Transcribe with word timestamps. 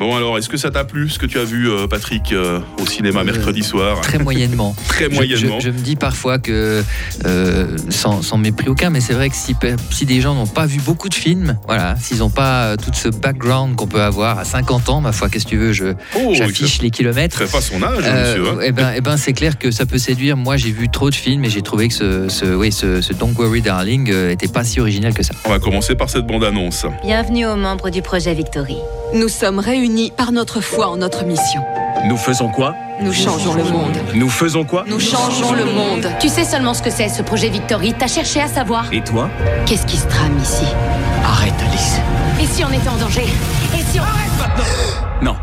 Bon 0.00 0.14
alors, 0.14 0.38
est-ce 0.38 0.48
que 0.48 0.56
ça 0.56 0.70
t'a 0.70 0.84
plu 0.84 1.08
ce 1.08 1.18
que 1.18 1.26
tu 1.26 1.40
as 1.40 1.44
vu, 1.44 1.68
euh, 1.68 1.88
Patrick, 1.88 2.32
euh, 2.32 2.60
au 2.80 2.86
cinéma 2.86 3.24
mercredi 3.24 3.64
soir 3.64 4.00
Très 4.00 4.18
moyennement. 4.20 4.76
Très 4.88 5.08
moyennement. 5.08 5.58
Je, 5.58 5.64
je- 5.66 5.72
je 5.72 5.76
me 5.76 5.82
dis 5.82 5.96
parfois 5.96 6.38
que, 6.38 6.84
euh, 7.26 7.66
sans, 7.90 8.22
sans 8.22 8.38
mépris 8.38 8.68
aucun, 8.68 8.90
mais 8.90 9.00
c'est 9.00 9.12
vrai 9.12 9.28
que 9.28 9.34
si, 9.34 9.56
si 9.90 10.06
des 10.06 10.20
gens 10.20 10.36
n'ont 10.36 10.46
pas 10.46 10.66
vu 10.66 10.78
beaucoup 10.80 11.08
de 11.08 11.14
films, 11.14 11.58
voilà, 11.66 11.96
s'ils 12.00 12.18
n'ont 12.18 12.30
pas 12.30 12.66
euh, 12.66 12.76
tout 12.76 12.92
ce 12.94 13.08
background 13.08 13.74
qu'on 13.74 13.88
peut 13.88 14.00
avoir 14.00 14.38
à 14.38 14.44
50 14.44 14.88
ans, 14.88 15.00
ma 15.00 15.10
foi, 15.10 15.28
qu'est-ce 15.28 15.46
que 15.46 15.50
tu 15.50 15.56
veux, 15.56 15.72
je, 15.72 15.86
Oh, 16.14 16.32
j'affiche 16.32 16.80
les 16.80 16.86
il 16.88 16.90
kilomètres. 16.92 17.36
fait 17.36 17.50
pas 17.50 17.60
son 17.60 17.82
âge, 17.82 18.04
Euh, 18.04 18.36
monsieur. 18.38 18.52
hein. 18.52 18.58
eh 18.62 18.70
ben, 18.70 18.92
eh 18.94 19.00
ben, 19.00 19.16
c'est 19.16 19.32
clair 19.32 19.58
que 19.58 19.72
ça 19.72 19.84
peut 19.84 19.98
séduire. 19.98 20.36
Moi, 20.36 20.56
j'ai 20.56 20.70
vu 20.70 20.88
trop 20.88 21.10
de 21.10 21.14
films 21.16 21.44
et 21.44 21.50
j'ai 21.50 21.62
trouvé 21.62 21.88
que 21.88 21.94
ce, 21.94 22.28
ce, 22.28 22.44
oui, 22.44 22.70
ce, 22.70 23.00
ce 23.00 23.12
Don't 23.14 23.34
Worry 23.36 23.62
Darling 23.62 24.08
euh, 24.12 24.30
était 24.30 24.46
pas 24.46 24.62
si 24.62 24.78
original 24.78 25.12
que 25.12 25.24
ça. 25.24 25.34
On 25.44 25.48
va 25.50 25.58
commencer 25.58 25.96
par 25.96 26.08
cette 26.08 26.24
bande-annonce. 26.24 26.86
Bienvenue 27.02 27.46
aux 27.46 27.56
membres 27.56 27.90
du 27.90 28.00
projet 28.00 28.32
Victory. 28.32 28.76
Nous 29.14 29.28
sommes 29.28 29.58
réunis 29.58 30.10
par 30.10 30.32
notre 30.32 30.60
foi 30.60 30.88
en 30.88 30.98
notre 30.98 31.24
mission. 31.24 31.62
Nous 32.06 32.18
faisons 32.18 32.48
quoi? 32.50 32.74
Nous 33.00 33.12
changeons 33.12 33.54
le 33.54 33.64
monde. 33.64 33.96
Nous 34.14 34.28
faisons 34.28 34.64
quoi? 34.64 34.84
Nous 34.86 35.00
changeons 35.00 35.52
le 35.52 35.64
monde. 35.64 36.06
Tu 36.20 36.28
sais 36.28 36.44
seulement 36.44 36.74
ce 36.74 36.82
que 36.82 36.90
c'est 36.90 37.08
ce 37.08 37.22
projet 37.22 37.48
Victory. 37.48 37.94
T'as 37.98 38.06
cherché 38.06 38.40
à 38.40 38.48
savoir 38.48 38.92
Et 38.92 39.02
toi? 39.02 39.30
Qu'est-ce 39.64 39.86
qui 39.86 39.96
se 39.96 40.06
trame 40.08 40.36
ici? 40.38 40.64
Arrête, 41.24 41.54
Alice. 41.66 42.00
Et 42.40 42.46
si 42.46 42.62
on 42.64 42.70
était 42.70 42.88
en 42.88 42.96
danger? 42.96 43.24
Et 43.74 43.82
si 43.90 43.98
on... 43.98 44.04
Non. 45.24 45.36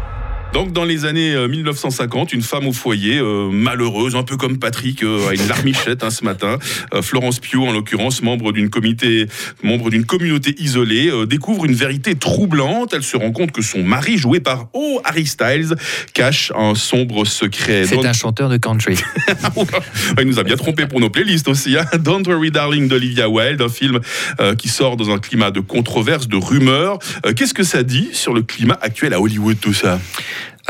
Donc, 0.56 0.72
dans 0.72 0.86
les 0.86 1.04
années 1.04 1.34
euh, 1.34 1.50
1950, 1.50 2.32
une 2.32 2.42
femme 2.42 2.66
au 2.66 2.72
foyer, 2.72 3.18
euh, 3.18 3.50
malheureuse, 3.52 4.16
un 4.16 4.24
peu 4.24 4.38
comme 4.38 4.58
Patrick, 4.58 5.04
euh, 5.04 5.28
a 5.28 5.34
une 5.34 5.46
larmichette 5.50 6.02
hein, 6.02 6.10
ce 6.10 6.24
matin. 6.24 6.60
Euh, 6.94 7.02
Florence 7.02 7.40
Pugh, 7.42 7.60
en 7.62 7.74
l'occurrence, 7.74 8.22
membre 8.22 8.54
d'une 8.54 8.70
comité, 8.70 9.28
membre 9.64 9.90
d'une 9.90 10.06
communauté 10.06 10.56
isolée, 10.58 11.10
euh, 11.10 11.26
découvre 11.26 11.66
une 11.66 11.74
vérité 11.74 12.16
troublante. 12.16 12.94
Elle 12.94 13.04
se 13.04 13.18
rend 13.18 13.34
compte 13.34 13.52
que 13.52 13.62
son 13.62 13.84
mari, 13.84 14.18
joué 14.18 14.40
par 14.40 14.70
Oh 14.72 15.02
Harry 15.04 15.26
Styles, 15.26 15.76
cache 16.14 16.54
un 16.56 16.74
sombre 16.74 17.26
secret. 17.26 17.84
C'est 17.86 18.06
un 18.06 18.14
chanteur 18.14 18.48
de 18.48 18.56
country. 18.56 18.96
Il 20.22 20.26
nous 20.26 20.40
a 20.40 20.44
bien 20.44 20.56
trompé 20.56 20.86
pour 20.86 21.02
nos 21.02 21.10
playlists 21.10 21.50
aussi. 21.50 21.76
hein. 21.78 21.84
Don't 22.00 22.24
Worry 22.28 22.52
Darling 22.52 22.88
d'Olivia 22.88 23.28
Wilde, 23.28 23.62
un 23.62 23.68
film 23.68 24.00
euh, 24.40 24.56
qui 24.56 24.70
sort 24.70 24.96
dans 24.96 25.10
un 25.10 25.20
climat 25.20 25.52
de 25.52 25.60
controverse, 25.60 26.30
de 26.30 26.38
rumeurs. 26.38 26.98
Euh, 27.26 27.34
Qu'est-ce 27.34 27.54
que 27.54 27.64
ça 27.64 27.84
dit 27.84 28.08
sur 28.14 28.34
le 28.34 28.42
climat 28.42 28.80
actuel 28.82 29.14
à 29.14 29.20
Hollywood, 29.20 29.58
tout 29.60 29.74
ça? 29.74 30.00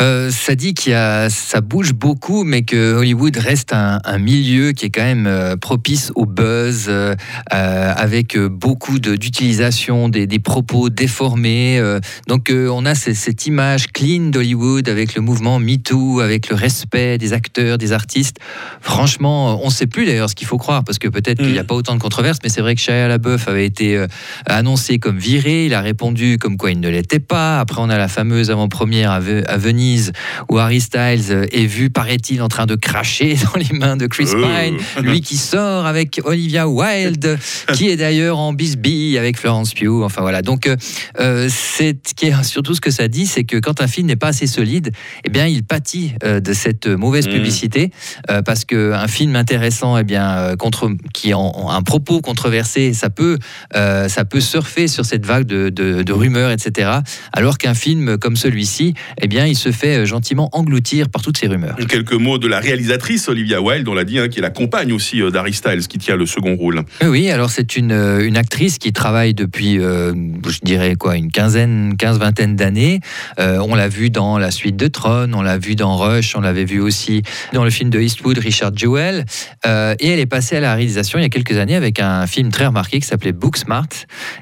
Euh, 0.02 0.30
ça 0.30 0.56
dit 0.56 0.74
qu'il 0.74 0.92
y 0.92 0.96
a, 0.96 1.30
ça 1.30 1.62
bouge 1.62 1.94
beaucoup, 1.94 2.44
mais 2.44 2.64
que 2.64 2.96
Hollywood 2.96 3.38
reste 3.38 3.72
un, 3.74 4.02
un 4.04 4.18
milieu 4.18 4.74
qui 4.74 4.86
est 4.88 4.90
quand 4.90 5.04
même 5.04 5.26
euh, 5.26 5.56
propice 5.56 6.12
au 6.16 6.26
buzz, 6.26 6.86
euh, 6.90 7.16
avec 7.50 8.38
beaucoup 8.38 9.00
de- 9.00 9.16
d'utilisation 9.16 10.10
des, 10.10 10.28
des 10.28 10.40
propos 10.40 10.90
déformés. 10.90 11.82
donc 12.28 12.52
on 12.52 12.86
a 12.86 12.94
ce- 12.96 13.14
cette 13.14 13.46
image 13.46 13.88
clean 13.94 14.30
d'Hollywood 14.32 14.90
avec 14.90 15.16
le 15.16 15.22
mouvement 15.22 15.60
MeToo, 15.60 16.20
avec 16.20 16.50
le 16.50 16.56
respect 16.56 17.18
des 17.18 17.32
acteurs, 17.34 17.78
des 17.78 17.92
artistes. 17.94 18.38
Franchement, 18.82 19.62
on 19.64 19.68
ne 19.68 19.72
sait 19.74 19.88
plus 19.88 20.06
d'ailleurs 20.06 20.30
ce 20.30 20.36
qu'il 20.36 20.48
faut 20.48 20.58
croire, 20.58 20.84
parce 20.84 21.00
que 21.00 21.08
peut-être 21.08 21.38
qu'il 21.42 21.52
n'y 21.54 21.60
a 21.60 21.64
pas 21.64 21.76
autant 21.76 21.96
de 21.96 22.02
controverses, 22.02 22.40
mais 22.44 22.50
c'est 22.50 22.62
vrai 22.62 22.76
que 22.76 22.82
Shia 22.82 23.08
LaBeouf 23.08 23.48
avait 23.48 23.66
été 23.66 24.04
annoncé 24.46 25.00
comme 25.00 25.18
viré, 25.18 25.66
il 25.68 25.74
a 25.74 25.82
répondu 25.82 26.38
comme 26.38 26.58
quoi 26.58 26.72
il 26.72 26.80
ne 26.80 26.90
l'était 26.90 27.20
pas. 27.20 27.60
Après, 27.60 27.82
on 27.82 27.90
a 27.90 27.98
la 27.98 28.08
fameuse 28.08 28.52
avant-première 28.52 29.12
à, 29.12 29.16
à 29.48 29.58
Venise 29.86 30.12
où 30.50 30.58
Harry 30.58 30.82
Styles 30.82 31.32
euh, 31.32 31.46
est 31.52 31.66
vu, 31.66 31.90
paraît-il, 31.90 32.42
en 32.42 32.48
train 32.48 32.66
de 32.66 32.76
cracher 32.76 33.36
dans 33.54 33.60
les 33.60 33.78
mains 33.78 33.98
de 33.98 34.08
Chris 34.08 34.26
Euh. 34.34 34.42
Pine, 34.42 34.78
lui 35.06 35.22
qui 35.22 35.38
sort 35.38 35.86
avec 35.86 36.20
Olivia 36.26 36.68
Wilde, 36.68 37.38
qui 37.74 37.90
est 37.90 37.96
d'ailleurs 37.96 38.40
en 38.40 38.54
bisbille 38.54 39.18
avec 39.18 39.38
Florence 39.38 39.74
Pugh. 39.74 40.02
Enfin 40.04 40.22
voilà. 40.22 40.42
Donc, 40.42 40.66
euh, 40.68 40.76
euh, 41.20 41.48
c'est 41.52 41.98
qui 42.16 42.26
est 42.28 42.44
surtout 42.44 42.74
ce 42.74 42.82
que 42.82 42.90
ça 42.92 43.08
dit, 43.08 43.28
c'est 43.28 43.44
que 43.44 43.58
quand 43.58 43.82
un 43.82 43.88
film 43.88 44.08
n'est 44.08 44.16
pas 44.16 44.30
assez 44.30 44.48
solide, 44.48 44.92
eh 45.24 45.30
bien, 45.30 45.46
il 45.46 45.64
pâtit 45.64 46.14
euh, 46.24 46.40
de 46.40 46.54
cette 46.54 46.88
mauvaise 46.88 47.28
Mm. 47.28 47.32
publicité 47.32 47.92
euh, 48.30 48.42
parce 48.42 48.66
qu'un 48.66 49.08
film 49.08 49.36
intéressant, 49.36 49.98
eh 49.98 50.04
bien, 50.04 50.56
contre, 50.58 50.92
qui 51.14 51.32
a 51.34 51.38
un 51.38 51.82
propos 51.82 52.22
controversé, 52.22 52.94
ça 52.94 53.10
peut, 53.10 53.38
ça 53.74 54.26
peut 54.26 54.42
surfer 54.42 54.88
sur 54.88 55.06
cette 55.06 55.26
vague 55.26 55.46
de, 55.46 55.70
de- 55.70 56.02
de 56.04 56.14
rumeurs, 56.14 56.52
etc. 56.52 56.92
Alors 57.32 57.58
qu'un 57.58 57.74
film 57.74 58.18
comme 58.18 58.36
celui-ci, 58.36 58.94
eh 59.22 59.28
bien, 59.28 59.46
il 59.46 59.56
se 59.56 59.72
fait 59.76 59.98
euh, 59.98 60.06
gentiment 60.06 60.50
engloutir 60.54 61.10
par 61.10 61.22
toutes 61.22 61.38
ces 61.38 61.48
rumeurs. 61.48 61.76
Quelques 61.88 62.14
mots 62.14 62.40
de 62.40 62.48
la 62.48 62.60
réalisatrice 62.60 63.30
Olivia 63.30 63.62
Wilde, 63.62 63.88
on 63.88 63.94
l'a 63.94 64.04
dit, 64.06 64.18
hein, 64.18 64.28
qui 64.30 64.40
est 64.40 64.42
la 64.42 64.50
compagne 64.50 64.92
aussi 64.92 65.22
euh, 65.22 65.30
d'Harry 65.30 65.54
Styles, 65.54 65.88
qui 65.88 66.00
tient 66.00 66.16
le 66.16 66.26
second 66.26 66.56
rôle. 66.56 66.82
Oui, 67.04 67.08
Oui, 67.16 67.32
alors 67.32 67.50
c'est 67.50 67.76
une, 67.78 67.92
euh, 67.92 68.28
une 68.28 68.38
actrice 68.38 68.78
qui 68.78 68.92
travaille 68.94 69.34
depuis, 69.34 69.80
euh, 69.80 70.14
je 70.48 70.60
dirais 70.64 70.96
quoi, 70.96 71.16
une 71.16 71.32
quinzaine, 71.32 71.96
quinze, 71.98 72.18
vingtaine 72.20 72.56
d'années. 72.56 73.00
Euh, 73.40 73.60
on 73.68 73.74
l'a 73.76 73.88
vu 73.88 74.10
dans 74.10 74.38
La 74.38 74.52
Suite 74.52 74.76
de 74.76 74.88
Tron, 74.88 75.32
on 75.34 75.42
l'a 75.42 75.58
vu 75.58 75.76
dans 75.76 75.96
Rush, 75.98 76.36
on 76.36 76.42
l'avait 76.42 76.66
vu 76.66 76.82
aussi 76.82 77.22
dans 77.54 77.64
le 77.64 77.70
film 77.70 77.90
de 77.90 78.00
Eastwood, 78.00 78.38
Richard 78.38 78.76
Jewell. 78.76 79.26
Euh, 79.66 79.96
et 80.00 80.10
elle 80.10 80.20
est 80.20 80.26
passée 80.26 80.58
à 80.58 80.60
la 80.60 80.76
réalisation 80.76 81.20
il 81.20 81.24
y 81.24 81.26
a 81.26 81.30
quelques 81.30 81.58
années 81.58 81.76
avec 81.76 82.00
un 82.00 82.28
film 82.28 82.50
très 82.52 82.66
remarqué 82.66 83.00
qui 83.00 83.08
s'appelait 83.08 83.32
Booksmart. 83.32 83.88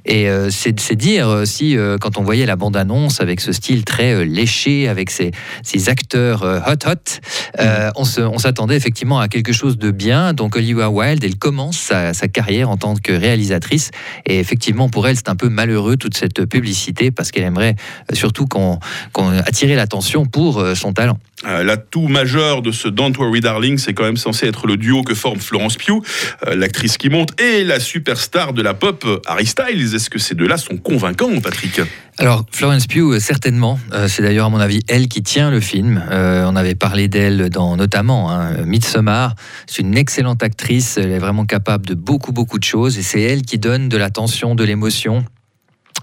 Et 0.06 0.30
euh, 0.30 0.50
c'est 0.52 0.96
dire 0.96 1.28
euh, 1.30 1.46
si, 1.46 1.78
euh, 1.78 1.98
quand 1.98 2.18
on 2.18 2.24
voyait 2.24 2.46
la 2.46 2.56
bande-annonce 2.56 3.22
avec 3.22 3.40
ce 3.40 3.52
style 3.52 3.86
très 3.86 4.14
euh, 4.14 4.26
léché, 4.26 4.88
avec 4.88 5.10
ces, 5.24 5.32
ces 5.64 5.90
acteurs 5.90 6.44
euh, 6.44 6.60
hot 6.68 6.88
hot, 6.90 7.20
euh, 7.60 7.92
on 7.96 8.06
se- 8.06 8.22
on 8.22 8.38
s'attendait 8.38 8.76
effectivement 8.76 9.20
à 9.20 9.28
quelque 9.28 9.54
chose 9.54 9.78
de 9.78 9.92
bien. 9.92 10.34
Donc 10.34 10.56
Olivia 10.56 10.90
Wilde, 10.90 11.24
elle 11.24 11.38
commence 11.38 11.78
sa, 11.78 12.14
sa 12.14 12.28
carrière 12.28 12.70
en 12.70 12.78
tant 12.78 12.96
que 12.96 13.12
réalisatrice. 13.14 13.92
Et 14.26 14.40
effectivement, 14.40 14.90
pour 14.90 15.08
elle, 15.08 15.16
c'est 15.16 15.30
un 15.30 15.36
peu 15.36 15.50
malheureux 15.50 15.98
toute 15.98 16.18
cette 16.18 16.46
publicité 16.46 17.12
parce 17.12 17.32
qu'elle 17.32 17.44
aimerait 17.44 17.76
euh, 18.12 18.16
surtout 18.16 18.46
qu'on 18.48 18.80
qu'on 19.14 19.30
attirer 19.30 19.76
l'attention 19.76 20.26
pour 20.26 20.64
son 20.76 20.94
talent. 20.94 21.20
L'atout 21.46 22.08
majeur 22.08 22.62
de 22.62 22.72
ce 22.72 22.88
Don't 22.88 23.14
Worry 23.18 23.42
Darling, 23.42 23.78
c'est 23.78 23.94
quand 23.94 24.06
même 24.06 24.18
censé 24.18 24.48
être 24.48 24.66
le 24.66 24.78
duo 24.78 25.04
que 25.04 25.14
forme 25.14 25.40
Florence 25.40 25.76
Pugh, 25.76 26.02
l'actrice 26.48 26.98
qui 26.98 27.10
monte, 27.10 27.40
et 27.42 27.66
la 27.66 27.82
superstar 27.82 28.54
de 28.54 28.62
la 28.62 28.74
pop, 28.74 29.06
Harry 29.26 29.46
Styles. 29.46 29.94
Est-ce 29.94 30.10
que 30.10 30.20
ces 30.20 30.36
deux-là 30.36 30.58
sont 30.58 30.78
convaincants, 30.78 31.42
Patrick? 31.42 31.82
Alors, 32.24 32.46
Florence 32.54 32.88
Pugh, 32.88 33.16
euh, 33.16 33.20
certainement. 33.20 33.78
Euh, 33.92 34.08
c'est 34.08 34.24
d'ailleurs, 34.24 34.46
à 34.46 34.50
mon 34.50 34.62
avis, 34.62 34.80
elle 34.88 35.10
qui 35.10 35.22
tient 35.24 35.52
le 35.52 35.60
film. 35.60 36.02
Euh, 36.10 36.46
on 36.48 36.56
avait 36.56 36.74
parlé 36.74 37.10
d'elle 37.10 37.50
dans 37.50 37.76
notamment 37.76 38.32
hein, 38.32 38.64
Midsommar. 38.64 39.36
C'est 39.68 39.82
une 39.82 39.98
excellente 39.98 40.42
actrice. 40.42 40.96
Elle 40.96 41.12
est 41.12 41.20
vraiment 41.20 41.44
capable 41.46 41.86
de 41.86 41.96
beaucoup, 41.96 42.32
beaucoup 42.32 42.60
de 42.60 42.64
choses. 42.64 42.98
Et 42.98 43.02
c'est 43.02 43.22
elle 43.22 43.42
qui 43.42 43.58
donne 43.58 43.90
de 43.90 43.98
la 43.98 44.10
tension, 44.10 44.56
de 44.56 44.64
l'émotion 44.64 45.26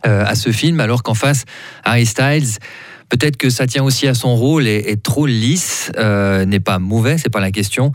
à 0.03 0.34
ce 0.34 0.50
film, 0.50 0.80
alors 0.80 1.03
qu'en 1.03 1.12
face, 1.12 1.44
Harry 1.84 2.06
Styles. 2.06 2.59
Peut-être 3.10 3.37
que 3.37 3.50
ça 3.50 3.66
tient 3.66 3.82
aussi 3.82 4.06
à 4.06 4.15
son 4.15 4.34
rôle 4.37 4.66
et 4.66 4.97
trop 5.03 5.26
lisse, 5.26 5.93
euh, 5.98 6.44
n'est 6.44 6.60
pas 6.60 6.78
mauvais, 6.78 7.19
c'est 7.19 7.28
pas 7.28 7.41
la 7.41 7.50
question, 7.50 7.93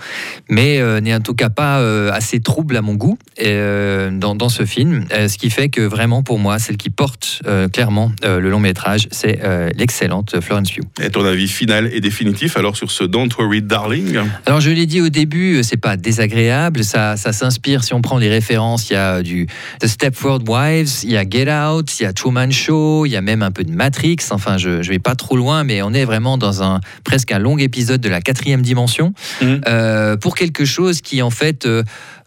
mais 0.49 0.79
euh, 0.79 0.99
n'est 0.99 1.15
en 1.15 1.21
tout 1.21 1.33
cas 1.33 1.49
pas 1.49 1.79
euh, 1.79 2.11
assez 2.11 2.41
trouble 2.41 2.75
à 2.75 2.81
mon 2.81 2.93
goût 2.93 3.17
euh, 3.41 4.11
dans, 4.11 4.35
dans 4.35 4.49
ce 4.49 4.65
film. 4.65 5.05
Ce 5.09 5.37
qui 5.37 5.49
fait 5.49 5.69
que 5.69 5.81
vraiment 5.81 6.21
pour 6.21 6.37
moi, 6.37 6.59
celle 6.59 6.77
qui 6.77 6.89
porte 6.89 7.41
clairement 7.71 8.11
le 8.23 8.49
long 8.49 8.59
métrage, 8.59 9.07
c'est 9.11 9.39
l'excellente 9.75 10.39
Florence 10.41 10.71
Pugh. 10.71 10.83
Et 11.01 11.09
ton 11.09 11.25
avis 11.25 11.47
final 11.47 11.89
et 11.93 12.01
définitif 12.01 12.57
alors 12.57 12.75
sur 12.75 12.91
ce 12.91 13.03
Don't 13.03 13.29
Worry 13.37 13.61
Darling? 13.61 14.19
Alors 14.45 14.59
je 14.59 14.69
l'ai 14.69 14.85
dit 14.85 15.01
au 15.01 15.09
début, 15.09 15.63
c'est 15.63 15.77
pas 15.77 15.95
désagréable, 15.97 16.83
ça, 16.83 17.15
ça 17.15 17.31
s'inspire 17.31 17.83
si 17.83 17.93
on 17.93 18.01
prend 18.01 18.17
les 18.17 18.29
références, 18.29 18.89
il 18.89 18.93
y 18.93 18.97
a 18.97 19.23
du 19.23 19.47
The 19.79 19.87
Stepford 19.87 20.41
Wives, 20.47 21.03
il 21.03 21.11
y 21.11 21.17
a 21.17 21.23
Get 21.27 21.51
Out, 21.51 21.99
il 21.99 22.03
y 22.03 22.05
a 22.05 22.13
Truman 22.13 22.51
Show, 22.51 23.05
il 23.05 23.11
y 23.11 23.15
a 23.15 23.21
même 23.21 23.41
un 23.43 23.51
peu 23.51 23.63
de 23.63 23.71
Matrix, 23.71 24.17
enfin 24.31 24.57
je, 24.57 24.81
je 24.81 24.89
vais 24.89 24.99
pas 25.05 25.15
trop 25.15 25.37
loin, 25.37 25.63
mais 25.63 25.83
on 25.83 25.93
est 25.93 26.03
vraiment 26.03 26.37
dans 26.37 26.63
un 26.63 26.81
presque 27.03 27.31
un 27.31 27.37
long 27.39 27.57
épisode 27.59 28.01
de 28.01 28.09
la 28.09 28.21
quatrième 28.21 28.63
dimension, 28.63 29.13
Mhm. 29.41 29.61
euh, 29.67 30.17
pour 30.17 30.33
quelque 30.35 30.65
chose 30.65 30.99
qui 31.01 31.21
en 31.21 31.29
fait 31.29 31.67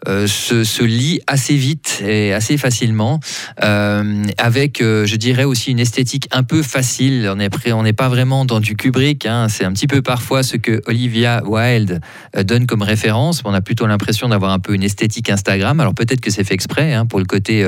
euh, 0.07 0.27
se, 0.27 0.63
se 0.63 0.81
lit 0.81 1.19
assez 1.27 1.55
vite 1.55 2.01
et 2.07 2.33
assez 2.33 2.55
facilement, 2.57 3.19
euh, 3.61 4.23
avec, 4.37 4.79
euh, 4.81 5.05
je 5.05 5.17
dirais 5.17 5.43
aussi 5.43 5.71
une 5.71 5.79
esthétique 5.79 6.29
un 6.31 6.43
peu 6.43 6.63
facile. 6.63 7.29
On 7.35 7.37
est 7.37 7.49
prêt, 7.49 7.73
on 7.73 7.83
n'est 7.83 7.91
pas 7.91 8.07
vraiment 8.07 8.45
dans 8.45 8.61
du 8.61 8.77
Kubrick. 8.77 9.25
hein. 9.25 9.47
C'est 9.49 9.65
un 9.65 9.73
petit 9.73 9.87
peu 9.87 10.01
parfois 10.01 10.41
ce 10.41 10.55
que 10.55 10.81
Olivia 10.87 11.41
Wilde 11.45 11.99
donne 12.45 12.65
comme 12.65 12.81
référence. 12.81 13.41
On 13.43 13.53
a 13.53 13.59
plutôt 13.59 13.87
l'impression 13.87 14.29
d'avoir 14.29 14.53
un 14.53 14.59
peu 14.59 14.73
une 14.73 14.83
esthétique 14.83 15.29
Instagram. 15.29 15.81
Alors 15.81 15.93
peut-être 15.93 16.21
que 16.21 16.31
c'est 16.31 16.45
fait 16.45 16.53
exprès 16.53 16.93
hein, 16.93 17.05
pour 17.05 17.19
le 17.19 17.25
côté 17.25 17.67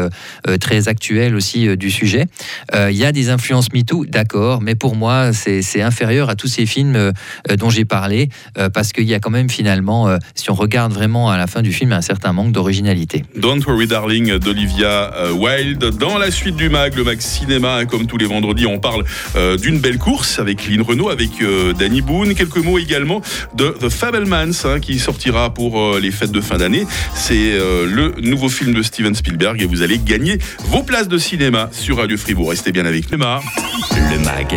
très 0.60 0.88
actuel 0.88 1.36
aussi 1.36 1.76
du 1.76 1.92
sujet. 1.92 2.28
Il 2.74 2.96
y 2.96 3.04
a 3.04 3.12
des 3.12 3.30
influences 3.30 3.74
MeToo, 3.74 4.06
d'accord, 4.06 4.62
mais 4.62 4.76
pour 4.76 4.96
moi 4.96 5.34
c'est 5.34 5.82
inférieur 5.82 6.30
à 6.30 6.36
tous 6.36 6.48
ces 6.48 6.66
films 6.66 7.12
dont 7.58 7.70
j'ai 7.70 7.86
parlé 7.86 8.30
parce 8.74 8.94
qu'il 8.94 9.06
y 9.06 9.14
a 9.14 9.20
quand 9.20 9.30
même 9.32 9.50
finalement, 9.50 10.16
si 10.36 10.50
on 10.50 10.56
regarde 10.56 10.94
vraiment 10.94 11.30
à 11.30 11.38
la 11.38 11.48
fin 11.48 11.62
du 11.62 11.74
film, 11.74 11.92
un 11.92 12.02
certain 12.02 12.21
certain 12.22 12.34
manque 12.34 12.52
d'originalité. 12.52 13.24
Don't 13.36 13.62
Worry 13.66 13.88
Darling 13.88 14.38
d'Olivia 14.38 15.12
euh, 15.16 15.32
Wilde. 15.32 15.98
Dans 15.98 16.20
la 16.20 16.30
suite 16.30 16.56
du 16.56 16.70
mag, 16.70 16.96
le 16.96 17.04
mag 17.04 17.20
cinéma, 17.20 17.78
hein, 17.78 17.86
comme 17.86 18.06
tous 18.06 18.18
les 18.18 18.28
vendredis, 18.28 18.68
on 18.68 18.80
parle 18.80 19.06
euh, 19.36 19.58
d'une 19.58 19.80
belle 19.80 19.98
course 19.98 20.38
avec 20.38 20.68
Lynn 20.68 20.84
Renault, 20.84 21.10
avec 21.10 21.42
euh, 21.42 21.74
Danny 21.74 22.02
Boone. 22.02 22.36
Quelques 22.36 22.58
mots 22.58 22.78
également 22.78 23.22
de 23.56 23.70
The 23.70 23.90
Fabelmans 23.90 24.66
hein, 24.66 24.80
qui 24.80 25.00
sortira 25.00 25.52
pour 25.52 25.98
les 25.98 26.12
fêtes 26.12 26.32
de 26.32 26.42
fin 26.42 26.58
d'année. 26.58 26.86
C'est 27.16 27.58
le 27.58 28.14
nouveau 28.22 28.50
film 28.50 28.74
de 28.74 28.84
Steven 28.84 29.16
Spielberg 29.16 29.62
et 29.62 29.66
vous 29.66 29.82
allez 29.82 29.98
gagner 29.98 30.38
vos 30.66 30.84
places 30.84 31.08
de 31.08 31.18
cinéma 31.18 31.70
sur 31.72 31.98
Radio 31.98 32.18
Fribourg. 32.18 32.50
Restez 32.50 32.72
bien 32.72 32.86
avec 32.86 33.12
nous. 33.12 33.18
Le 33.18 34.20
MAG, 34.20 34.56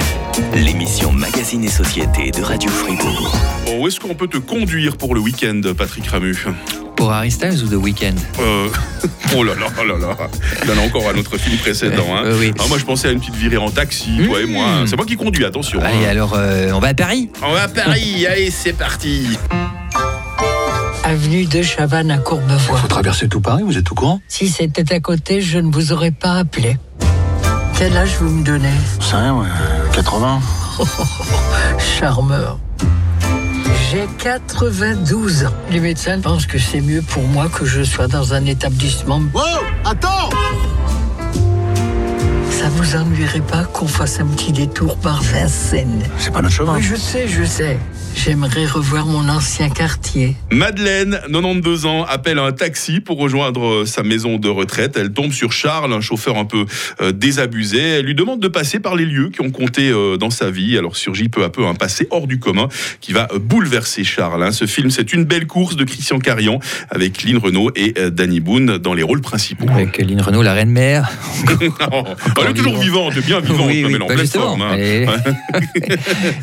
l'émission 0.54 1.12
Magazine 1.12 1.64
et 1.64 1.68
Société 1.68 2.30
de 2.30 2.42
Radio 2.42 2.70
Fribourg. 2.70 3.34
Bon, 3.66 3.82
où 3.82 3.88
est-ce 3.88 4.00
qu'on 4.00 4.14
peut 4.14 4.28
te 4.28 4.38
conduire 4.38 4.96
pour 4.96 5.14
le 5.14 5.20
week-end, 5.20 5.60
Patrick 5.76 6.06
Ramu? 6.06 6.34
Pour 6.96 7.12
Harry 7.12 7.30
Styles 7.30 7.62
ou 7.64 7.68
The 7.68 7.82
Weeknd 7.82 8.14
Euh, 8.40 8.68
Oh 9.36 9.42
là 9.42 9.54
là 9.54 9.66
oh 9.80 9.84
là 9.84 9.94
là 9.98 10.16
Il 10.62 10.70
y 10.70 10.72
en 10.72 10.78
a 10.82 10.86
encore 10.86 11.08
à 11.08 11.12
notre 11.12 11.36
film 11.38 11.56
précédent. 11.58 12.04
hein. 12.14 12.22
Euh, 12.24 12.36
oui. 12.38 12.52
Ah, 12.58 12.64
moi, 12.68 12.78
je 12.78 12.84
pensais 12.84 13.08
à 13.08 13.10
une 13.10 13.18
petite 13.20 13.34
virée 13.34 13.56
en 13.56 13.70
taxi, 13.70 14.10
toi 14.26 14.40
et 14.40 14.46
moi. 14.46 14.82
Mmh. 14.82 14.86
C'est 14.86 14.96
moi 14.96 15.04
qui 15.06 15.16
conduis, 15.16 15.44
attention. 15.44 15.80
Allez, 15.80 16.06
hein. 16.06 16.10
alors, 16.10 16.34
euh, 16.36 16.70
on 16.72 16.78
va 16.78 16.88
à 16.88 16.94
Paris 16.94 17.30
On 17.42 17.52
va 17.52 17.62
à 17.64 17.68
Paris, 17.68 18.26
allez, 18.30 18.50
c'est 18.50 18.72
parti. 18.74 19.26
Avenue 21.02 21.44
de 21.46 21.62
Chavannes 21.62 22.10
à 22.10 22.18
Courbevoie. 22.18 22.78
Faut 22.78 22.88
traverser 22.88 23.28
tout 23.28 23.40
Paris, 23.40 23.62
vous 23.64 23.76
êtes 23.76 23.90
au 23.90 23.94
courant? 23.94 24.20
Si 24.28 24.48
c'était 24.48 24.90
à 24.92 25.00
côté, 25.00 25.40
je 25.42 25.58
ne 25.58 25.70
vous 25.70 25.92
aurais 25.92 26.12
pas 26.12 26.34
appelé. 26.38 26.78
Quel 27.76 27.96
âge 27.96 28.16
vous 28.20 28.30
me 28.30 28.44
donnez? 28.44 28.68
5, 29.00 29.34
80. 29.94 30.40
Charmeur. 31.98 32.58
J'ai 33.90 34.06
92 34.18 35.44
ans. 35.44 35.48
Les 35.70 35.80
médecins 35.80 36.20
pensent 36.20 36.46
que 36.46 36.58
c'est 36.58 36.80
mieux 36.80 37.02
pour 37.02 37.22
moi 37.22 37.48
que 37.48 37.64
je 37.64 37.82
sois 37.82 38.08
dans 38.08 38.34
un 38.34 38.44
établissement. 38.46 39.20
Wow 39.32 39.42
Attends 39.84 40.30
Ça 42.50 42.68
vous 42.70 42.96
ennuierait 42.96 43.40
pas 43.40 43.64
qu'on 43.64 43.86
fasse 43.86 44.20
un 44.20 44.26
petit 44.26 44.52
détour 44.52 44.96
par 44.96 45.22
Vincennes? 45.22 46.02
C'est 46.18 46.32
pas 46.32 46.42
notre 46.42 46.54
chemin. 46.54 46.76
Oui, 46.76 46.82
je 46.82 46.96
sais, 46.96 47.28
je 47.28 47.44
sais. 47.44 47.78
J'aimerais 48.16 48.64
revoir 48.64 49.06
mon 49.06 49.28
ancien 49.28 49.68
quartier. 49.68 50.36
Madeleine, 50.50 51.18
92 51.26 51.84
ans, 51.84 52.04
appelle 52.04 52.38
un 52.38 52.52
taxi 52.52 53.00
pour 53.00 53.18
rejoindre 53.18 53.64
euh, 53.82 53.86
sa 53.86 54.02
maison 54.02 54.38
de 54.38 54.48
retraite. 54.48 54.96
Elle 54.96 55.12
tombe 55.12 55.32
sur 55.32 55.52
Charles, 55.52 55.92
un 55.92 56.00
chauffeur 56.00 56.38
un 56.38 56.44
peu 56.44 56.64
euh, 57.02 57.12
désabusé. 57.12 57.80
Elle 57.80 58.06
lui 58.06 58.14
demande 58.14 58.40
de 58.40 58.48
passer 58.48 58.78
par 58.78 58.94
les 58.94 59.04
lieux 59.04 59.30
qui 59.30 59.40
ont 59.42 59.50
compté 59.50 59.90
euh, 59.90 60.16
dans 60.16 60.30
sa 60.30 60.50
vie. 60.50 60.78
Alors 60.78 60.96
surgit 60.96 61.28
peu 61.28 61.44
à 61.44 61.50
peu 61.50 61.66
un 61.66 61.74
passé 61.74 62.06
hors 62.10 62.26
du 62.26 62.38
commun 62.38 62.68
qui 63.00 63.12
va 63.12 63.28
bouleverser 63.38 64.04
Charles. 64.04 64.42
hein. 64.44 64.52
Ce 64.52 64.66
film, 64.66 64.90
c'est 64.90 65.12
une 65.12 65.24
belle 65.24 65.46
course 65.46 65.76
de 65.76 65.84
Christian 65.84 66.18
Carion 66.18 66.60
avec 66.90 67.24
Lynn 67.24 67.36
Renault 67.38 67.72
et 67.74 67.94
euh, 67.98 68.10
Danny 68.10 68.40
Boone 68.40 68.78
dans 68.78 68.94
les 68.94 69.02
rôles 69.02 69.20
principaux. 69.22 69.66
Avec 69.70 69.98
Lynn 69.98 70.20
Renault, 70.22 70.42
la 70.42 70.54
reine 70.54 70.70
mère. 70.70 71.10
Elle 72.40 72.50
est 72.50 72.54
toujours 72.54 72.78
vivante, 72.78 73.18
bien 73.18 73.40
vivante, 73.40 73.66
Oui, 73.68 73.84
oui, 73.84 73.84
elle 73.86 73.92
est 73.92 74.02
en 74.02 74.06
bah 74.06 74.14
pleine 74.14 74.20
justement, 74.20 74.44
forme. 74.56 74.62
hein. 74.62 74.74
elle 74.74 74.80
est- 74.80 75.06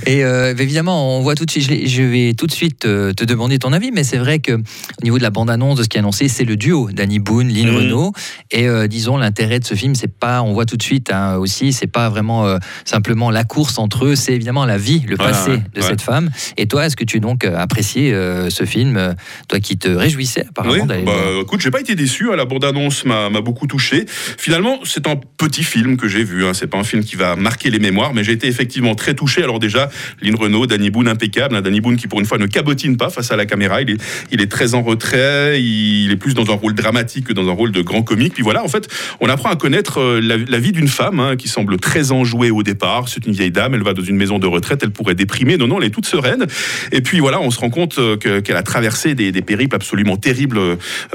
Et 0.07 0.23
euh, 0.23 0.53
évidemment, 0.57 1.17
on 1.17 1.21
voit 1.21 1.35
tout 1.35 1.45
de 1.45 1.51
suite, 1.51 1.60
je, 1.61 2.03
vais 2.03 2.33
tout 2.33 2.47
de 2.47 2.51
suite 2.51 2.85
euh, 2.85 3.13
te 3.13 3.23
demander 3.23 3.59
ton 3.59 3.73
avis, 3.73 3.91
mais 3.91 4.03
c'est 4.03 4.17
vrai 4.17 4.39
que 4.39 4.53
au 4.53 5.03
niveau 5.03 5.17
de 5.17 5.23
la 5.23 5.29
bande-annonce, 5.29 5.77
de 5.77 5.83
ce 5.83 5.89
qui 5.89 5.97
est 5.97 5.99
annoncé, 5.99 6.27
c'est 6.27 6.43
le 6.45 6.55
duo 6.55 6.89
Danny 6.91 7.19
Boone, 7.19 7.47
Lynn 7.49 7.69
Mhm. 7.69 7.75
Renault. 7.77 8.13
Et 8.51 8.67
euh, 8.67 8.87
disons, 8.87 9.17
l'intérêt 9.17 9.59
de 9.59 9.65
ce 9.65 9.75
film, 9.75 9.95
c'est 9.95 10.11
pas, 10.13 10.41
on 10.41 10.53
voit 10.53 10.65
tout 10.65 10.77
de 10.77 10.83
suite 10.83 11.11
hein, 11.11 11.35
aussi, 11.37 11.73
c'est 11.73 11.87
pas 11.87 12.09
vraiment 12.09 12.45
euh, 12.47 12.57
simplement 12.85 13.31
la 13.31 13.43
course 13.43 13.77
entre 13.79 14.05
eux, 14.05 14.15
c'est 14.15 14.33
évidemment 14.33 14.65
la 14.65 14.77
vie, 14.77 15.03
le 15.07 15.15
Voilà, 15.15 15.31
passé 15.31 15.51
ouais, 15.51 15.63
de 15.73 15.81
ouais. 15.81 15.87
cette 15.87 16.01
femme. 16.01 16.29
Et 16.57 16.67
toi, 16.67 16.85
est-ce 16.85 16.95
que 16.95 17.03
tu 17.05 17.19
donc 17.19 17.45
apprécié 17.45 18.13
euh, 18.13 18.49
ce 18.49 18.65
film, 18.65 19.15
toi 19.47 19.59
qui 19.59 19.77
te 19.77 19.87
réjouissais 19.89 20.45
apparemment 20.49 20.85
Oui, 20.89 21.03
bah, 21.05 21.13
écoute, 21.41 21.61
j'ai 21.61 21.71
pas 21.71 21.79
été 21.81 21.95
déçu. 21.95 22.29
hein, 22.31 22.35
La 22.35 22.45
bande-annonce 22.45 23.05
m'a 23.05 23.29
m'a 23.29 23.41
beaucoup 23.41 23.67
touché. 23.67 24.05
Finalement, 24.07 24.79
c'est 24.83 25.07
un 25.07 25.15
petit 25.37 25.63
film 25.63 25.95
que 25.97 26.07
j'ai 26.07 26.23
vu. 26.23 26.45
Hein, 26.45 26.53
c'est 26.53 26.67
pas 26.67 26.77
un 26.77 26.83
film 26.83 27.03
qui 27.03 27.15
va 27.15 27.35
marquer 27.35 27.69
les 27.69 27.79
mémoires, 27.79 28.13
mais 28.13 28.23
j'ai 28.23 28.31
été 28.33 28.47
effectivement 28.47 28.95
très 28.95 29.13
touché. 29.13 29.43
Alors 29.43 29.59
déjà, 29.59 29.89
Lynn 30.21 30.35
Renault, 30.35 30.65
Danny 30.65 30.89
Boone 30.89 31.07
impeccable. 31.07 31.50
Hein, 31.55 31.61
Danny 31.61 31.81
Boone 31.81 31.97
qui 31.97 32.07
pour 32.07 32.19
une 32.19 32.25
fois 32.25 32.37
ne 32.37 32.45
cabotine 32.45 32.97
pas 32.97 33.09
face 33.09 33.31
à 33.31 33.35
la 33.35 33.45
caméra. 33.45 33.81
Il 33.81 33.91
est, 33.91 33.97
il 34.31 34.41
est 34.41 34.51
très 34.51 34.73
en 34.73 34.81
retrait. 34.81 35.61
Il 35.61 36.11
est 36.11 36.17
plus 36.17 36.33
dans 36.33 36.49
un 36.51 36.55
rôle 36.55 36.73
dramatique 36.73 37.27
que 37.27 37.33
dans 37.33 37.47
un 37.49 37.53
rôle 37.53 37.71
de 37.71 37.81
grand 37.81 38.03
comique. 38.03 38.33
Puis 38.33 38.43
voilà, 38.43 38.63
en 38.63 38.67
fait, 38.67 38.87
on 39.19 39.29
apprend 39.29 39.49
à 39.49 39.55
connaître 39.55 39.99
euh, 39.99 40.19
la, 40.21 40.59
vie 40.59 40.71
d'une 40.71 40.87
femme 40.87 41.19
hein, 41.19 41.35
qui 41.35 41.47
semble 41.47 41.77
très 41.77 42.11
enjouée 42.11 42.51
au 42.51 42.63
départ. 42.63 43.07
C'est 43.07 43.25
une 43.25 43.33
vieille 43.33 43.51
dame. 43.51 43.73
Elle 43.73 43.83
va 43.83 43.93
dans 43.93 44.03
une 44.03 44.17
maison 44.17 44.39
de 44.39 44.47
retraite. 44.47 44.81
Elle 44.83 44.91
pourrait 44.91 45.15
déprimer. 45.15 45.57
Non, 45.57 45.67
non, 45.67 45.79
elle 45.79 45.87
est 45.87 45.91
toute 45.91 46.05
sereine. 46.05 46.45
Et 46.91 47.01
puis 47.01 47.19
voilà, 47.19 47.41
on 47.41 47.51
se 47.51 47.59
rend 47.59 47.69
compte 47.69 47.97
euh, 47.99 48.17
que- 48.17 48.39
qu'elle 48.39 48.57
a 48.57 48.63
traversé 48.63 49.15
des, 49.15 49.31
périples 49.41 49.75
absolument 49.75 50.17
terribles 50.17 50.59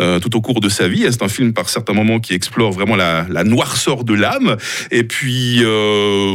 euh, 0.00 0.18
tout 0.18 0.36
au 0.36 0.40
cours 0.40 0.60
de 0.60 0.68
sa 0.68 0.88
vie. 0.88 1.06
C'est 1.10 1.22
un 1.22 1.28
film 1.28 1.52
par 1.52 1.68
certains 1.68 1.92
moments 1.92 2.18
qui 2.18 2.34
explore 2.34 2.72
vraiment 2.72 2.96
la, 2.96 3.26
la 3.30 3.44
noirceur 3.44 4.02
de 4.02 4.14
l'âme. 4.14 4.56
Et 4.90 5.04
puis 5.04 5.62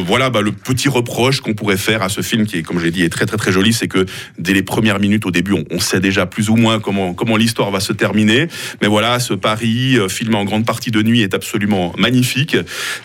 voilà, 0.06 0.30
bah, 0.30 0.42
le 0.42 0.52
petit 0.52 0.90
reproche 0.90 1.42
qu'on 1.42 1.54
pourrait 1.54 1.78
faire 1.78 2.02
à 2.02 2.10
ce 2.10 2.22
film 2.22 2.46
qui 2.46 2.58
est, 2.58 2.64
comme 2.64 2.80
je 2.80 2.86
l'ai 2.86 2.92
dit, 2.92 3.04
est 3.04 3.10
très 3.10 3.26
très 3.26 3.38
très 3.38 3.52
joli, 3.52 3.74
c'est 3.74 3.88
que 3.92 4.06
dès 4.40 4.54
les 4.54 4.64
premières 4.64 5.00
minutes 5.00 5.26
au 5.26 5.32
début, 5.32 5.54
on, 5.54 5.64
on 5.70 5.80
sait 5.80 6.00
déjà 6.00 6.26
plus 6.26 6.50
ou 6.50 6.56
moins 6.56 6.80
comment 6.80 7.14
comment 7.14 7.38
l'histoire 7.38 7.72
va 7.72 7.80
se 7.80 7.94
terminer. 7.94 8.48
Mais 8.82 8.88
voilà, 8.88 9.20
ce 9.20 9.34
Paris 9.34 9.98
euh, 9.98 10.08
filmé 10.10 10.36
en 10.36 10.46
grande 10.46 10.66
partie 10.66 10.92
de 10.92 11.02
nuit 11.02 11.22
est 11.22 11.34
absolument 11.34 11.94
magnifique. 11.98 12.56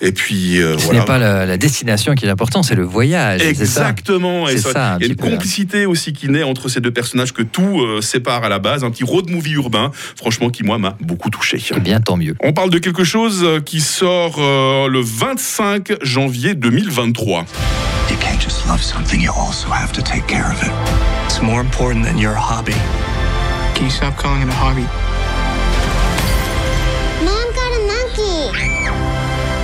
Et 0.00 0.12
puis 0.12 0.60
euh, 0.60 0.78
Ce 0.78 0.84
voilà. 0.84 1.00
n'est 1.00 1.04
pas 1.06 1.18
la, 1.18 1.46
la 1.46 1.56
destination 1.58 2.14
qui 2.14 2.26
est 2.26 2.30
important, 2.30 2.62
c'est 2.62 2.74
le 2.74 2.84
voyage. 2.84 3.42
Exactement. 3.42 4.48
Et 4.48 4.52
C'est 4.56 4.62
ça, 4.68 4.72
ça, 4.72 4.96
il 5.00 5.06
y 5.06 5.08
a 5.08 5.12
une 5.12 5.16
complicité 5.16 5.86
aussi 5.86 6.12
qui 6.12 6.28
naît 6.28 6.42
entre 6.42 6.68
ces 6.68 6.80
deux 6.80 6.90
personnages 6.92 7.32
que 7.32 7.42
tout 7.42 7.80
euh, 7.80 8.00
sépare 8.00 8.44
à 8.44 8.48
la 8.48 8.58
base. 8.58 8.84
Un 8.84 8.90
petit 8.90 9.04
road 9.04 9.30
movie 9.30 9.52
urbain, 9.52 9.90
franchement, 10.16 10.50
qui 10.50 10.62
moi 10.62 10.78
m'a 10.78 10.96
beaucoup 11.00 11.30
touché. 11.30 11.58
Eh 11.74 11.80
bien, 11.80 12.00
tant 12.00 12.16
mieux. 12.16 12.34
On 12.42 12.52
parle 12.52 12.70
de 12.70 12.78
quelque 12.78 13.04
chose 13.04 13.42
euh, 13.42 13.60
qui 13.60 13.80
sort 13.80 14.36
euh, 14.38 14.88
le 14.88 15.00
25 15.00 15.92
janvier 16.02 16.54
2023. 16.54 17.46
Love 18.66 18.82
something, 18.82 19.20
you 19.20 19.30
also 19.30 19.68
have 19.68 19.92
to 19.92 20.02
take 20.02 20.26
care 20.26 20.50
of 20.50 20.58
it. 20.60 20.72
It's 21.26 21.40
more 21.40 21.60
important 21.60 22.04
than 22.04 22.18
your 22.18 22.34
hobby. 22.34 22.72
Can 23.76 23.84
you 23.84 23.90
stop 23.90 24.16
calling 24.16 24.42
it 24.42 24.48
a 24.48 24.52
hobby? 24.52 25.05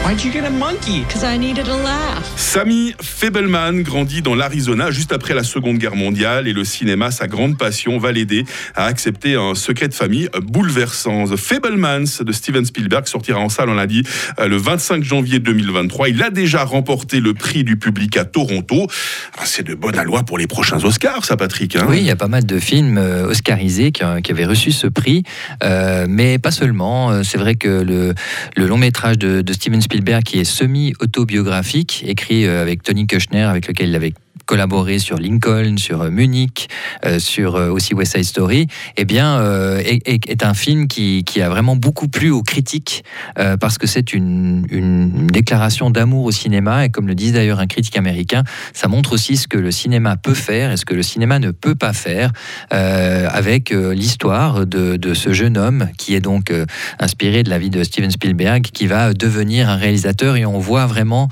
Why'd 0.05 0.25
you 0.25 0.33
get 0.33 0.45
a 0.45 0.51
monkey? 0.51 1.05
Because 1.07 1.23
I 1.23 1.39
needed 1.39 1.69
a 1.69 1.77
laugh. 1.77 2.27
Sammy 2.37 2.93
Febelman 3.01 3.83
grandit 3.83 4.21
dans 4.21 4.35
l'Arizona 4.35 4.91
juste 4.91 5.13
après 5.13 5.33
la 5.33 5.45
Seconde 5.45 5.79
Guerre 5.79 5.95
mondiale 5.95 6.49
et 6.49 6.53
le 6.53 6.65
cinéma, 6.65 7.13
sa 7.13 7.29
grande 7.29 7.57
passion, 7.57 7.99
va 7.99 8.11
l'aider 8.11 8.45
à 8.75 8.87
accepter 8.87 9.37
un 9.37 9.55
secret 9.55 9.87
de 9.87 9.95
famille 9.95 10.29
bouleversant. 10.43 11.27
The 11.29 11.37
Fablemans 11.37 12.21
de 12.21 12.33
Steven 12.33 12.65
Spielberg 12.65 13.07
sortira 13.07 13.39
en 13.39 13.49
salle, 13.49 13.69
on 13.71 13.75
l'a 13.75 13.87
dit, 13.87 14.03
euh, 14.41 14.49
le 14.49 14.57
25 14.57 15.05
janvier 15.05 15.39
2023. 15.39 16.09
Il 16.09 16.21
a 16.23 16.31
déjà 16.31 16.65
remporté 16.65 17.21
le 17.21 17.33
prix 17.33 17.63
du 17.63 17.77
public 17.77 18.17
à 18.17 18.25
Toronto. 18.25 18.89
Ah, 19.39 19.43
C'est 19.45 19.63
de 19.67 19.75
bonne 19.75 19.99
aloi 19.99 20.25
pour 20.25 20.37
les 20.37 20.49
prochains 20.49 20.83
Oscars, 20.85 21.25
ça, 21.25 21.37
Patrick. 21.37 21.77
hein? 21.77 21.87
Oui, 21.89 21.99
il 21.99 22.05
y 22.07 22.11
a 22.11 22.17
pas 22.17 22.29
mal 22.29 22.45
de 22.45 22.59
films 22.59 22.99
euh, 22.99 23.29
oscarisés 23.29 23.93
qui, 23.93 24.03
euh, 24.03 24.21
qui 24.21 24.33
avaient 24.33 24.47
reçu 24.47 24.73
ce 24.73 24.89
prix, 24.89 25.23
euh, 25.63 26.07
mais 26.09 26.39
pas 26.41 26.51
seulement. 26.51 27.23
C'est 27.23 27.39
vrai 27.39 27.55
que 27.55 27.69
le, 27.69 28.15
le 28.57 28.67
long 28.67 28.79
métrage 28.79 29.17
de, 29.17 29.43
de 29.43 29.53
Steven 29.53 29.81
Spielberg, 29.81 29.92
qui 30.23 30.39
est 30.39 30.45
semi-autobiographique, 30.45 32.05
écrit 32.07 32.47
euh, 32.47 32.63
avec 32.63 32.83
Tony 32.83 33.07
Kushner, 33.07 33.43
avec 33.43 33.69
lequel 33.69 33.91
il 33.91 33.95
avait 33.95 34.15
collaboré 34.53 34.99
sur 34.99 35.17
Lincoln, 35.17 35.79
sur 35.79 36.03
euh, 36.03 36.11
Munich, 36.11 36.69
euh, 37.07 37.19
sur 37.19 37.57
euh, 37.57 37.71
aussi 37.71 37.95
West 37.95 38.13
Side 38.13 38.25
Story, 38.25 38.67
eh 38.99 39.07
bien, 39.07 39.41
est, 39.79 40.45
un 40.45 40.53
film 40.53 40.89
qui, 40.89 41.25
a 41.41 41.49
vraiment 41.49 41.75
beaucoup 41.75 42.09
plu 42.09 42.31
aux 42.31 42.43
critiques 42.43 43.03
parce 43.61 43.79
que 43.79 43.87
c'est 43.87 44.13
une, 44.13 44.67
déclaration 45.33 45.91
d'amour 45.91 46.27
au 46.27 46.31
cinéma. 46.31 46.85
Et 46.85 46.91
comme 46.91 47.07
le 47.07 47.15
dit 47.15 47.33
d'ailleurs 47.33 47.61
un 47.61 47.67
critique 47.67 47.97
américain, 47.97 48.45
ça 48.75 48.89
montre 48.89 49.13
aussi 49.13 49.37
ce 49.37 49.49
que 49.49 49.57
le 49.57 49.71
cinéma 49.71 50.17
peut 50.17 50.35
faire 50.35 50.73
et 50.73 50.77
ce 50.77 50.85
que 50.85 50.95
le 50.95 51.03
cinéma 51.03 51.39
ne 51.39 51.51
peut 51.51 51.75
pas 51.75 51.93
faire 51.93 52.33
avec 52.71 53.71
l'histoire 53.71 54.67
de, 54.67 55.15
ce 55.15 55.33
jeune 55.33 55.57
homme 55.57 55.89
qui 55.97 56.15
est 56.15 56.21
donc 56.21 56.53
inspiré 56.99 57.43
de 57.43 57.51
la 57.51 57.59
vie 57.59 57.71
de 57.71 57.83
Steven 57.85 58.11
Spielberg 58.11 58.63
qui 58.63 58.87
va 58.87 59.15
devenir 59.15 59.71
un 59.71 59.77
réalisateur. 59.77 60.37
Et 60.37 60.45
on 60.45 60.59
voit 60.59 60.87
vraiment 60.87 61.29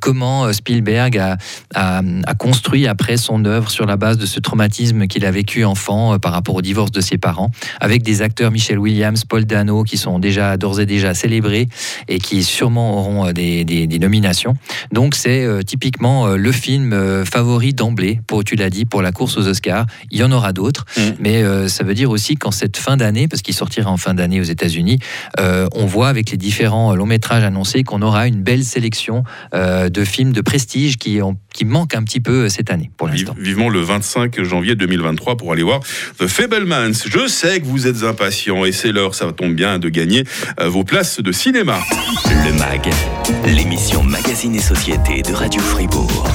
comment 0.00 0.52
Spielberg 0.52 1.16
a, 1.18 1.38
a 1.74 2.34
construit 2.34 2.57
après 2.88 3.16
son 3.16 3.44
œuvre 3.44 3.70
sur 3.70 3.86
la 3.86 3.96
base 3.96 4.18
de 4.18 4.26
ce 4.26 4.40
traumatisme 4.40 5.06
qu'il 5.06 5.24
a 5.24 5.30
vécu 5.30 5.64
enfant 5.64 6.14
euh, 6.14 6.18
par 6.18 6.32
rapport 6.32 6.54
au 6.54 6.62
divorce 6.62 6.90
de 6.90 7.00
ses 7.00 7.16
parents 7.18 7.50
avec 7.80 8.02
des 8.02 8.20
acteurs 8.22 8.50
Michel 8.50 8.78
Williams, 8.78 9.24
Paul 9.24 9.44
Dano 9.46 9.84
qui 9.84 9.96
sont 9.96 10.18
déjà 10.18 10.56
d'ores 10.56 10.80
et 10.80 10.86
déjà 10.86 11.14
célébrés 11.14 11.68
et 12.08 12.18
qui 12.18 12.42
sûrement 12.42 12.98
auront 12.98 13.26
euh, 13.28 13.32
des, 13.32 13.64
des- 13.64 13.86
des 13.86 13.98
nominations. 13.98 14.54
Donc 14.92 15.14
c'est 15.14 15.44
euh, 15.44 15.62
typiquement 15.62 16.26
euh, 16.28 16.36
le 16.36 16.52
film 16.52 16.92
euh, 16.92 17.24
favori 17.24 17.72
d'emblée, 17.74 18.20
pour 18.26 18.44
tu 18.44 18.54
l'as 18.56 18.70
dit, 18.70 18.84
pour 18.84 19.02
la 19.02 19.12
course 19.12 19.36
aux 19.38 19.46
Oscars. 19.48 19.86
Il 20.10 20.18
y 20.18 20.22
en 20.22 20.32
aura 20.32 20.52
d'autres, 20.52 20.84
Mm. 20.96 21.00
mais 21.20 21.68
ça 21.68 21.84
veut 21.84 21.94
dire 21.94 22.10
aussi 22.10 22.36
qu'en 22.36 22.50
cette 22.50 22.76
fin 22.76 22.96
d'année, 22.96 23.28
parce 23.28 23.42
qu'il 23.42 23.54
sortira 23.54 23.90
en 23.90 23.96
fin 23.96 24.14
d'année 24.14 24.40
aux 24.40 24.44
États-Unis, 24.44 24.98
on 25.38 25.86
voit 25.86 26.08
avec 26.08 26.30
les 26.30 26.36
différents 26.36 26.94
longs 26.94 27.06
métrages 27.06 27.44
annoncés 27.44 27.82
qu'on 27.84 28.02
aura 28.02 28.26
une 28.26 28.42
belle 28.42 28.64
sélection 28.64 29.22
de 29.54 30.04
films 30.04 30.32
de 30.32 30.40
prestige 30.40 30.96
qui, 30.96 31.20
ont, 31.22 31.36
qui 31.54 31.64
manquent 31.64 31.94
un 31.94 32.02
petit 32.02 32.20
peu 32.20 32.37
que 32.38 32.48
cette 32.48 32.70
année, 32.70 32.90
pour 32.96 33.08
l'instant. 33.08 33.34
Vivement 33.38 33.68
le 33.68 33.80
25 33.80 34.42
janvier 34.42 34.74
2023 34.74 35.36
pour 35.36 35.52
aller 35.52 35.62
voir 35.62 35.80
The 36.18 36.26
Fablemans. 36.26 36.92
Je 37.06 37.26
sais 37.26 37.60
que 37.60 37.66
vous 37.66 37.86
êtes 37.86 38.02
impatients 38.04 38.64
et 38.64 38.72
c'est 38.72 38.92
l'heure, 38.92 39.14
ça 39.14 39.32
tombe 39.32 39.54
bien, 39.54 39.78
de 39.78 39.88
gagner 39.88 40.24
euh, 40.60 40.68
vos 40.68 40.84
places 40.84 41.20
de 41.20 41.32
cinéma. 41.32 41.78
Le 42.26 42.52
MAG, 42.58 42.88
l'émission 43.44 44.02
Magazine 44.02 44.54
et 44.54 44.60
Société 44.60 45.22
de 45.22 45.32
Radio 45.32 45.60
Fribourg. 45.60 46.28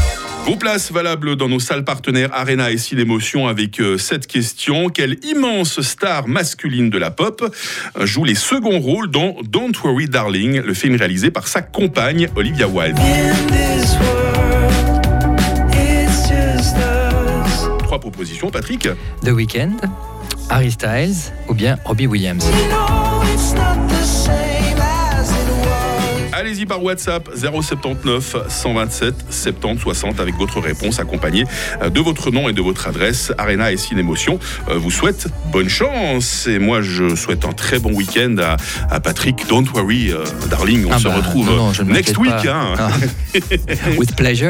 Vos 0.46 0.58
places 0.58 0.92
valables 0.92 1.38
dans 1.38 1.48
nos 1.48 1.62
salles 1.62 1.86
partenaires 1.86 2.30
Arena 2.34 2.70
et 2.70 2.78
Cinémotion 2.78 3.48
avec 3.48 3.80
euh, 3.80 3.98
cette 3.98 4.28
question. 4.28 4.90
Quelle 4.90 5.18
immense 5.24 5.80
star 5.80 6.28
masculine 6.28 6.90
de 6.90 6.98
la 6.98 7.12
pop 7.12 7.42
euh, 7.98 8.06
joue 8.06 8.26
les 8.26 8.36
seconds 8.36 8.82
rôles 8.82 9.10
dans 9.10 9.38
Don't 9.44 9.72
Worry 9.86 10.08
Darling, 10.08 10.60
le 10.60 10.74
film 10.74 10.98
réalisé 10.98 11.32
par 11.32 11.48
sa 11.48 11.62
compagne 11.62 12.28
Olivia 12.36 12.68
Wilde 12.68 13.00
Trois 18.04 18.12
propositions, 18.12 18.50
Patrick. 18.52 18.90
The 19.24 19.30
Weeknd, 19.30 19.78
Harry 20.50 20.72
Styles 20.72 21.32
ou 21.48 21.54
bien 21.54 21.78
Robbie 21.86 22.06
Williams. 22.08 22.44
Allez-y 26.34 26.66
par 26.66 26.84
WhatsApp 26.84 27.30
079 27.36 28.36
127 28.50 29.14
70 29.30 29.80
60 29.82 30.20
avec 30.20 30.36
votre 30.36 30.60
réponse 30.60 31.00
accompagnée 31.00 31.46
euh, 31.82 31.90
de 31.90 32.02
votre 32.02 32.32
nom 32.32 32.50
et 32.50 32.54
de 32.54 32.62
votre 32.62 32.88
adresse. 32.88 33.32
Arena 33.38 33.72
et 33.72 33.78
Cinémotion 33.78 34.40
euh, 34.68 34.78
vous 34.78 34.92
souhaite 34.92 35.28
bonne 35.54 35.70
chance. 35.70 36.48
Et 36.48 36.60
moi, 36.60 36.82
je 36.82 37.16
souhaite 37.16 37.46
un 37.46 37.54
très 37.54 37.80
bon 37.80 37.94
week-end 37.94 38.36
à, 38.42 38.58
à 38.94 39.00
Patrick. 39.00 39.48
Don't 39.48 39.68
worry, 39.74 40.12
euh, 40.12 40.26
darling, 40.50 40.86
on 40.88 40.92
Ah 40.92 41.00
se 41.00 41.04
bah, 41.06 41.16
retrouve 41.16 41.46
non, 41.50 41.72
non, 41.72 41.86
next 41.86 42.18
week. 42.18 42.34
hein. 42.50 42.74
Ah. 42.78 42.90
With 43.98 44.16
pleasure. 44.18 44.42